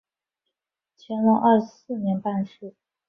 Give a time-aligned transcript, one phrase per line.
[0.97, 2.73] 乾隆二十四年办事。